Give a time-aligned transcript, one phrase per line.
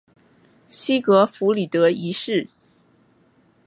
[0.67, 2.49] 西格弗里德一世。